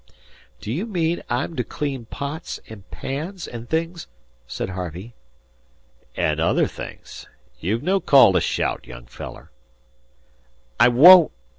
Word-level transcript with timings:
"Do 0.61 0.71
you 0.71 0.87
mean 0.87 1.21
I'm 1.29 1.55
to 1.57 1.63
clean 1.63 2.05
pots 2.05 2.59
and 2.67 2.89
pans 2.89 3.45
and 3.47 3.69
things?" 3.69 4.07
said 4.47 4.69
Harvey. 4.71 5.13
"An' 6.17 6.39
other 6.39 6.65
things. 6.65 7.27
You've 7.59 7.83
no 7.83 7.99
call 7.99 8.33
to 8.33 8.41
shout, 8.41 8.87
young 8.87 9.05
feller." 9.05 9.51
"I 10.79 10.87
won't! 10.87 11.31